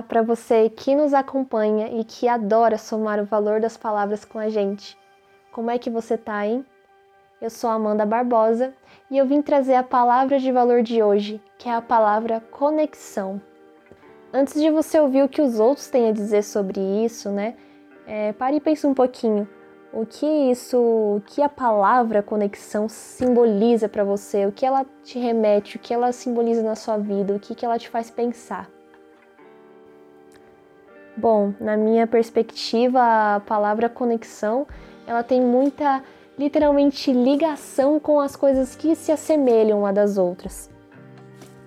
Para 0.00 0.22
você 0.22 0.70
que 0.70 0.94
nos 0.94 1.12
acompanha 1.12 1.88
e 1.88 2.04
que 2.04 2.28
adora 2.28 2.78
somar 2.78 3.18
o 3.18 3.24
valor 3.24 3.60
das 3.60 3.76
palavras 3.76 4.24
com 4.24 4.38
a 4.38 4.48
gente. 4.48 4.96
Como 5.50 5.72
é 5.72 5.76
que 5.76 5.90
você 5.90 6.16
tá, 6.16 6.46
hein? 6.46 6.64
Eu 7.40 7.50
sou 7.50 7.68
Amanda 7.68 8.06
Barbosa 8.06 8.72
e 9.10 9.18
eu 9.18 9.26
vim 9.26 9.42
trazer 9.42 9.74
a 9.74 9.82
palavra 9.82 10.38
de 10.38 10.52
valor 10.52 10.80
de 10.80 11.02
hoje, 11.02 11.42
que 11.58 11.68
é 11.68 11.74
a 11.74 11.82
palavra 11.82 12.40
conexão. 12.52 13.42
Antes 14.32 14.54
de 14.54 14.70
você 14.70 15.00
ouvir 15.00 15.24
o 15.24 15.28
que 15.28 15.42
os 15.42 15.58
outros 15.58 15.88
têm 15.88 16.08
a 16.08 16.12
dizer 16.12 16.44
sobre 16.44 16.80
isso, 17.04 17.30
né? 17.30 17.56
É, 18.06 18.32
pare 18.32 18.58
e 18.58 18.60
pense 18.60 18.86
um 18.86 18.94
pouquinho. 18.94 19.48
O 19.92 20.06
que 20.06 20.24
isso, 20.24 20.78
o 20.78 21.22
que 21.26 21.42
a 21.42 21.50
palavra 21.50 22.22
conexão 22.22 22.88
simboliza 22.88 23.90
para 23.90 24.04
você? 24.04 24.46
O 24.46 24.52
que 24.52 24.64
ela 24.64 24.86
te 25.02 25.18
remete? 25.18 25.76
O 25.76 25.80
que 25.80 25.92
ela 25.92 26.12
simboliza 26.12 26.62
na 26.62 26.74
sua 26.74 26.96
vida? 26.96 27.34
O 27.34 27.38
que, 27.38 27.54
que 27.54 27.66
ela 27.66 27.78
te 27.78 27.90
faz 27.90 28.10
pensar? 28.10 28.70
Bom, 31.16 31.52
na 31.60 31.76
minha 31.76 32.06
perspectiva, 32.06 33.36
a 33.36 33.40
palavra 33.40 33.88
conexão, 33.88 34.66
ela 35.06 35.22
tem 35.22 35.40
muita, 35.40 36.02
literalmente, 36.38 37.12
ligação 37.12 38.00
com 38.00 38.18
as 38.18 38.34
coisas 38.34 38.74
que 38.74 38.94
se 38.94 39.12
assemelham 39.12 39.80
uma 39.80 39.92
das 39.92 40.16
outras. 40.16 40.70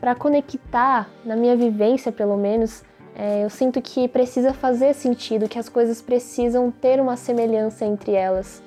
Para 0.00 0.14
conectar, 0.14 1.08
na 1.24 1.36
minha 1.36 1.56
vivência 1.56 2.10
pelo 2.10 2.36
menos, 2.36 2.82
é, 3.14 3.44
eu 3.44 3.50
sinto 3.50 3.80
que 3.80 4.08
precisa 4.08 4.52
fazer 4.52 4.94
sentido, 4.94 5.48
que 5.48 5.58
as 5.58 5.68
coisas 5.68 6.00
precisam 6.02 6.70
ter 6.70 7.00
uma 7.00 7.16
semelhança 7.16 7.84
entre 7.84 8.12
elas. 8.12 8.62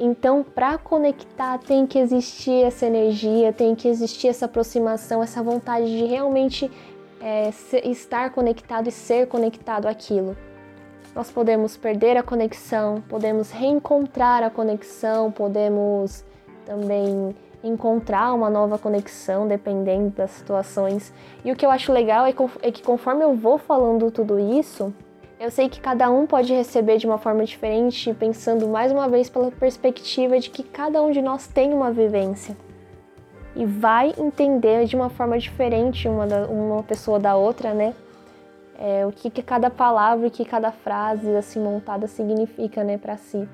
Então, 0.00 0.42
para 0.42 0.78
conectar, 0.78 1.58
tem 1.58 1.86
que 1.86 1.96
existir 1.98 2.64
essa 2.64 2.86
energia, 2.86 3.52
tem 3.52 3.74
que 3.74 3.86
existir 3.86 4.26
essa 4.26 4.46
aproximação, 4.46 5.22
essa 5.22 5.42
vontade 5.42 5.86
de 5.86 6.04
realmente 6.06 6.68
é, 7.22 7.50
estar 7.84 8.30
conectado 8.30 8.88
e 8.88 8.92
ser 8.92 9.28
conectado 9.28 9.86
àquilo. 9.86 10.36
Nós 11.14 11.30
podemos 11.30 11.76
perder 11.76 12.16
a 12.16 12.22
conexão, 12.22 13.02
podemos 13.08 13.50
reencontrar 13.50 14.42
a 14.42 14.50
conexão, 14.50 15.30
podemos 15.30 16.24
também 16.66 17.34
encontrar 17.62 18.34
uma 18.34 18.50
nova 18.50 18.76
conexão 18.76 19.46
dependendo 19.46 20.10
das 20.10 20.32
situações. 20.32 21.12
E 21.44 21.52
o 21.52 21.56
que 21.56 21.64
eu 21.64 21.70
acho 21.70 21.92
legal 21.92 22.26
é, 22.26 22.34
é 22.62 22.72
que 22.72 22.82
conforme 22.82 23.22
eu 23.22 23.36
vou 23.36 23.56
falando 23.56 24.10
tudo 24.10 24.38
isso, 24.38 24.92
eu 25.38 25.50
sei 25.50 25.68
que 25.68 25.80
cada 25.80 26.10
um 26.10 26.26
pode 26.26 26.52
receber 26.52 26.96
de 26.96 27.06
uma 27.06 27.18
forma 27.18 27.44
diferente, 27.44 28.12
pensando 28.14 28.66
mais 28.66 28.90
uma 28.90 29.08
vez 29.08 29.28
pela 29.30 29.50
perspectiva 29.50 30.40
de 30.40 30.50
que 30.50 30.62
cada 30.62 31.00
um 31.02 31.10
de 31.12 31.22
nós 31.22 31.46
tem 31.46 31.72
uma 31.72 31.92
vivência 31.92 32.56
e 33.54 33.66
vai 33.66 34.14
entender 34.18 34.86
de 34.86 34.96
uma 34.96 35.10
forma 35.10 35.38
diferente 35.38 36.08
uma, 36.08 36.26
da, 36.26 36.46
uma 36.46 36.82
pessoa 36.82 37.18
da 37.18 37.36
outra, 37.36 37.74
né? 37.74 37.94
É, 38.78 39.06
o 39.06 39.12
que, 39.12 39.30
que 39.30 39.42
cada 39.42 39.70
palavra, 39.70 40.26
o 40.26 40.30
que 40.30 40.44
cada 40.44 40.72
frase 40.72 41.28
assim 41.36 41.60
montada 41.60 42.06
significa, 42.06 42.82
né, 42.82 42.98
para 42.98 43.16
si. 43.16 43.48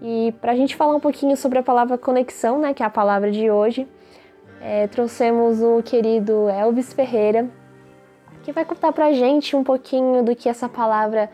E 0.00 0.34
para 0.40 0.52
a 0.52 0.56
gente 0.56 0.74
falar 0.74 0.96
um 0.96 1.00
pouquinho 1.00 1.36
sobre 1.36 1.58
a 1.58 1.62
palavra 1.62 1.98
conexão, 1.98 2.58
né, 2.58 2.72
que 2.72 2.82
é 2.82 2.86
a 2.86 2.90
palavra 2.90 3.30
de 3.30 3.50
hoje, 3.50 3.86
é, 4.60 4.86
trouxemos 4.88 5.60
o 5.60 5.82
querido 5.82 6.48
Elvis 6.48 6.92
Ferreira, 6.92 7.48
que 8.42 8.50
vai 8.50 8.64
contar 8.64 8.92
para 8.92 9.06
a 9.06 9.12
gente 9.12 9.54
um 9.54 9.62
pouquinho 9.62 10.24
do 10.24 10.34
que 10.34 10.48
essa 10.48 10.68
palavra 10.68 11.30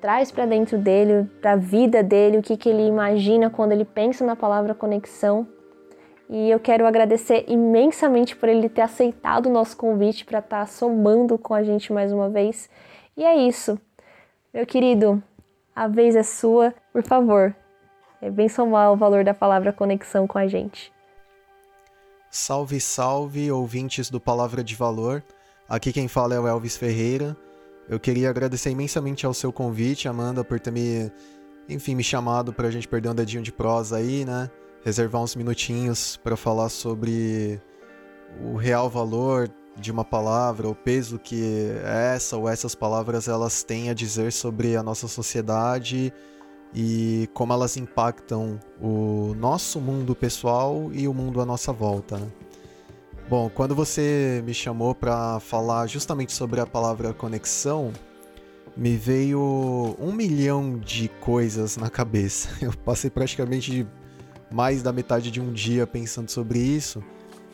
traz 0.00 0.30
para 0.30 0.44
dentro 0.44 0.76
dele, 0.76 1.28
para 1.40 1.52
a 1.52 1.56
vida 1.56 2.02
dele, 2.02 2.38
o 2.38 2.42
que, 2.42 2.56
que 2.56 2.68
ele 2.68 2.86
imagina 2.86 3.48
quando 3.48 3.72
ele 3.72 3.84
pensa 3.84 4.24
na 4.24 4.36
palavra 4.36 4.74
conexão. 4.74 5.46
E 6.28 6.50
eu 6.50 6.58
quero 6.58 6.86
agradecer 6.86 7.44
imensamente 7.46 8.34
por 8.34 8.48
ele 8.48 8.68
ter 8.68 8.80
aceitado 8.80 9.46
o 9.46 9.52
nosso 9.52 9.76
convite 9.76 10.24
para 10.24 10.40
estar 10.40 10.60
tá 10.60 10.66
somando 10.66 11.38
com 11.38 11.54
a 11.54 11.62
gente 11.62 11.92
mais 11.92 12.12
uma 12.12 12.28
vez. 12.28 12.68
E 13.16 13.24
é 13.24 13.36
isso. 13.36 13.78
Meu 14.52 14.66
querido, 14.66 15.22
a 15.74 15.86
vez 15.86 16.16
é 16.16 16.22
sua. 16.22 16.74
Por 16.92 17.02
favor, 17.02 17.54
é 18.20 18.30
bem 18.30 18.48
somar 18.48 18.92
o 18.92 18.96
valor 18.96 19.22
da 19.22 19.34
palavra 19.34 19.72
conexão 19.72 20.26
com 20.26 20.38
a 20.38 20.48
gente. 20.48 20.92
Salve, 22.30 22.80
salve, 22.80 23.50
ouvintes 23.50 24.10
do 24.10 24.20
Palavra 24.20 24.64
de 24.64 24.74
Valor. 24.74 25.22
Aqui 25.68 25.92
quem 25.92 26.08
fala 26.08 26.34
é 26.34 26.40
o 26.40 26.46
Elvis 26.46 26.76
Ferreira. 26.76 27.36
Eu 27.88 28.00
queria 28.00 28.28
agradecer 28.28 28.70
imensamente 28.70 29.24
ao 29.24 29.32
seu 29.32 29.52
convite, 29.52 30.08
Amanda, 30.08 30.42
por 30.42 30.58
ter 30.58 30.72
me, 30.72 31.10
enfim, 31.68 31.94
me 31.94 32.02
chamado 32.02 32.52
para 32.52 32.66
a 32.66 32.70
gente 32.70 32.88
perder 32.88 33.10
um 33.10 33.14
dedinho 33.14 33.42
de 33.42 33.52
prosa 33.52 33.98
aí, 33.98 34.24
né? 34.24 34.50
Reservar 34.86 35.20
uns 35.20 35.34
minutinhos 35.34 36.16
para 36.22 36.36
falar 36.36 36.68
sobre 36.68 37.60
o 38.40 38.54
real 38.54 38.88
valor 38.88 39.50
de 39.76 39.90
uma 39.90 40.04
palavra, 40.04 40.68
o 40.68 40.76
peso 40.76 41.18
que 41.18 41.72
essa 41.82 42.36
ou 42.36 42.48
essas 42.48 42.72
palavras 42.72 43.26
elas 43.26 43.64
têm 43.64 43.90
a 43.90 43.94
dizer 43.94 44.32
sobre 44.32 44.76
a 44.76 44.84
nossa 44.84 45.08
sociedade 45.08 46.12
e 46.72 47.28
como 47.34 47.52
elas 47.52 47.76
impactam 47.76 48.60
o 48.80 49.34
nosso 49.36 49.80
mundo 49.80 50.14
pessoal 50.14 50.88
e 50.92 51.08
o 51.08 51.12
mundo 51.12 51.40
à 51.40 51.44
nossa 51.44 51.72
volta. 51.72 52.18
Né? 52.18 52.28
Bom, 53.28 53.50
quando 53.52 53.74
você 53.74 54.40
me 54.46 54.54
chamou 54.54 54.94
para 54.94 55.40
falar 55.40 55.88
justamente 55.88 56.32
sobre 56.32 56.60
a 56.60 56.66
palavra 56.66 57.12
conexão, 57.12 57.92
me 58.76 58.96
veio 58.96 59.96
um 59.98 60.12
milhão 60.12 60.78
de 60.78 61.08
coisas 61.08 61.76
na 61.76 61.90
cabeça. 61.90 62.50
Eu 62.64 62.72
passei 62.84 63.10
praticamente 63.10 63.84
mais 64.50 64.82
da 64.82 64.92
metade 64.92 65.30
de 65.30 65.40
um 65.40 65.52
dia 65.52 65.86
pensando 65.86 66.30
sobre 66.30 66.58
isso. 66.58 67.02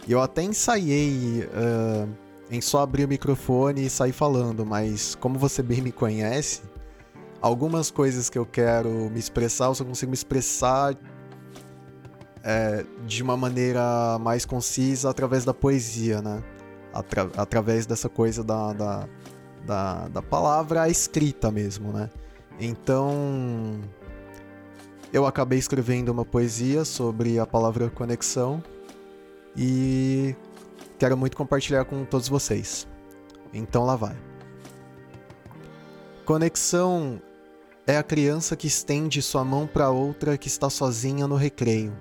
E 0.06 0.12
eu 0.12 0.20
até 0.20 0.42
ensaiei 0.42 1.44
uh, 1.44 2.08
em 2.50 2.60
só 2.60 2.80
abrir 2.80 3.04
o 3.04 3.08
microfone 3.08 3.86
e 3.86 3.90
sair 3.90 4.12
falando, 4.12 4.66
mas 4.66 5.14
como 5.14 5.38
você 5.38 5.62
bem 5.62 5.80
me 5.80 5.92
conhece, 5.92 6.62
algumas 7.40 7.90
coisas 7.90 8.28
que 8.28 8.38
eu 8.38 8.44
quero 8.44 8.90
me 9.10 9.18
expressar, 9.18 9.66
eu 9.66 9.74
só 9.74 9.84
consigo 9.84 10.10
me 10.10 10.14
expressar 10.14 10.94
é, 12.44 12.84
de 13.06 13.22
uma 13.22 13.36
maneira 13.36 14.18
mais 14.18 14.44
concisa 14.44 15.08
através 15.10 15.44
da 15.44 15.54
poesia, 15.54 16.20
né? 16.20 16.42
Atra 16.92 17.30
através 17.36 17.86
dessa 17.86 18.08
coisa 18.08 18.44
da, 18.44 18.72
da, 18.72 19.08
da, 19.64 20.08
da 20.08 20.22
palavra 20.22 20.88
escrita 20.88 21.50
mesmo, 21.50 21.92
né? 21.92 22.10
Então, 22.60 23.80
eu 25.12 25.26
acabei 25.26 25.58
escrevendo 25.58 26.08
uma 26.08 26.24
poesia 26.24 26.84
sobre 26.84 27.38
a 27.38 27.46
palavra 27.46 27.90
conexão 27.90 28.62
e 29.54 30.34
quero 30.98 31.16
muito 31.16 31.36
compartilhar 31.36 31.84
com 31.84 32.04
todos 32.04 32.28
vocês. 32.28 32.88
Então 33.52 33.84
lá 33.84 33.94
vai. 33.94 34.16
Conexão 36.24 37.20
é 37.86 37.98
a 37.98 38.02
criança 38.02 38.56
que 38.56 38.66
estende 38.66 39.20
sua 39.20 39.44
mão 39.44 39.66
para 39.66 39.90
outra 39.90 40.38
que 40.38 40.48
está 40.48 40.70
sozinha 40.70 41.26
no 41.26 41.36
recreio. 41.36 41.92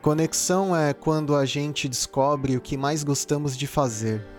Conexão 0.00 0.74
é 0.74 0.94
quando 0.94 1.36
a 1.36 1.44
gente 1.44 1.88
descobre 1.88 2.56
o 2.56 2.60
que 2.60 2.76
mais 2.76 3.04
gostamos 3.04 3.56
de 3.56 3.66
fazer 3.66 4.31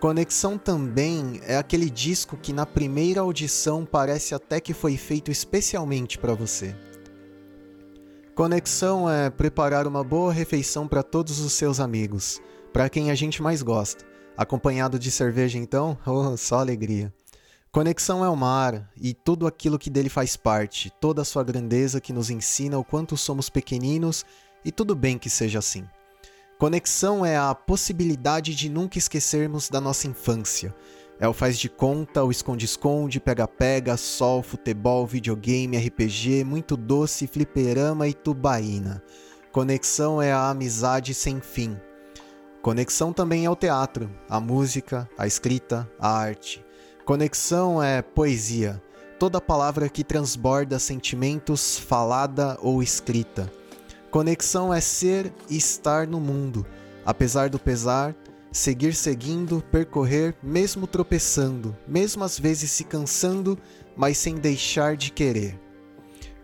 Conexão 0.00 0.58
também 0.58 1.40
é 1.44 1.56
aquele 1.56 1.88
disco 1.88 2.36
que 2.36 2.52
na 2.52 2.66
primeira 2.66 3.22
audição 3.22 3.84
parece 3.84 4.34
até 4.34 4.60
que 4.60 4.74
foi 4.74 4.96
feito 4.96 5.30
especialmente 5.30 6.18
para 6.18 6.34
você. 6.34 6.76
Conexão 8.34 9.08
é 9.08 9.30
preparar 9.30 9.86
uma 9.86 10.04
boa 10.04 10.30
refeição 10.30 10.86
para 10.86 11.02
todos 11.02 11.40
os 11.40 11.54
seus 11.54 11.80
amigos, 11.80 12.42
para 12.74 12.90
quem 12.90 13.10
a 13.10 13.14
gente 13.14 13.42
mais 13.42 13.62
gosta. 13.62 14.04
Acompanhado 14.36 14.98
de 14.98 15.10
cerveja, 15.10 15.56
então, 15.56 15.96
oh, 16.06 16.36
só 16.36 16.58
alegria. 16.58 17.10
Conexão 17.72 18.22
é 18.22 18.28
o 18.28 18.36
mar 18.36 18.90
e 19.00 19.14
tudo 19.14 19.46
aquilo 19.46 19.78
que 19.78 19.88
dele 19.88 20.10
faz 20.10 20.36
parte, 20.36 20.92
toda 21.00 21.22
a 21.22 21.24
sua 21.24 21.42
grandeza 21.42 22.02
que 22.02 22.12
nos 22.12 22.28
ensina 22.28 22.78
o 22.78 22.84
quanto 22.84 23.16
somos 23.16 23.48
pequeninos 23.48 24.26
e 24.62 24.70
tudo 24.70 24.94
bem 24.94 25.16
que 25.16 25.30
seja 25.30 25.58
assim. 25.58 25.86
Conexão 26.58 27.22
é 27.24 27.36
a 27.36 27.54
possibilidade 27.54 28.54
de 28.54 28.70
nunca 28.70 28.96
esquecermos 28.96 29.68
da 29.68 29.78
nossa 29.78 30.06
infância. 30.06 30.74
É 31.20 31.28
o 31.28 31.34
faz 31.34 31.58
de 31.58 31.68
conta, 31.68 32.24
o 32.24 32.30
esconde-esconde, 32.30 33.20
pega-pega, 33.20 33.94
sol, 33.98 34.42
futebol, 34.42 35.06
videogame, 35.06 35.76
RPG, 35.76 36.44
muito 36.44 36.74
doce, 36.74 37.26
fliperama 37.26 38.08
e 38.08 38.14
tubaína. 38.14 39.02
Conexão 39.52 40.20
é 40.20 40.32
a 40.32 40.48
amizade 40.48 41.12
sem 41.12 41.42
fim. 41.42 41.78
Conexão 42.62 43.12
também 43.12 43.44
é 43.44 43.50
o 43.50 43.56
teatro, 43.56 44.10
a 44.26 44.40
música, 44.40 45.06
a 45.18 45.26
escrita, 45.26 45.86
a 45.98 46.10
arte. 46.10 46.64
Conexão 47.04 47.82
é 47.82 48.00
poesia, 48.00 48.82
toda 49.18 49.42
palavra 49.42 49.90
que 49.90 50.02
transborda 50.02 50.78
sentimentos, 50.78 51.78
falada 51.78 52.58
ou 52.62 52.82
escrita. 52.82 53.52
Conexão 54.16 54.72
é 54.72 54.80
ser 54.80 55.30
e 55.46 55.58
estar 55.58 56.06
no 56.06 56.18
mundo, 56.18 56.64
apesar 57.04 57.50
do 57.50 57.58
pesar, 57.58 58.16
seguir 58.50 58.94
seguindo, 58.94 59.62
percorrer, 59.70 60.34
mesmo 60.42 60.86
tropeçando, 60.86 61.76
mesmo 61.86 62.24
às 62.24 62.38
vezes 62.38 62.70
se 62.70 62.82
cansando, 62.82 63.58
mas 63.94 64.16
sem 64.16 64.36
deixar 64.36 64.96
de 64.96 65.12
querer. 65.12 65.60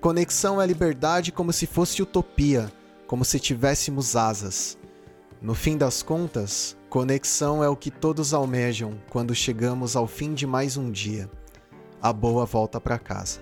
Conexão 0.02 0.60
é 0.60 0.66
liberdade 0.66 1.32
como 1.32 1.50
se 1.50 1.66
fosse 1.66 2.02
utopia, 2.02 2.70
como 3.06 3.24
se 3.24 3.40
tivéssemos 3.40 4.16
asas. 4.16 4.76
No 5.40 5.54
fim 5.54 5.78
das 5.78 6.02
contas, 6.02 6.76
conexão 6.90 7.64
é 7.64 7.70
o 7.70 7.76
que 7.76 7.90
todos 7.90 8.34
almejam 8.34 9.00
quando 9.08 9.34
chegamos 9.34 9.96
ao 9.96 10.06
fim 10.06 10.34
de 10.34 10.46
mais 10.46 10.76
um 10.76 10.90
dia. 10.90 11.26
A 12.02 12.12
boa 12.12 12.44
volta 12.44 12.78
para 12.78 12.98
casa. 12.98 13.40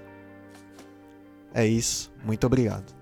É 1.52 1.66
isso, 1.66 2.12
muito 2.24 2.46
obrigado. 2.46 2.99